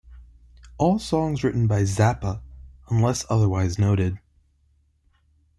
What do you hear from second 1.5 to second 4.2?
by Zappa unless otherwise noted.